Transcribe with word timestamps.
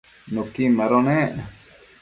nuquin 0.33 0.71
mado 0.77 0.97
nec 1.07 1.31